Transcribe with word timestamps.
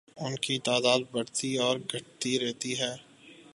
ان 0.17 0.35
کی 0.35 0.57
تعداد 0.59 0.99
بڑھتی 1.11 1.55
اور 1.57 1.77
گھٹتی 1.91 2.39
رہتی 2.39 2.79
ہے 2.79 2.93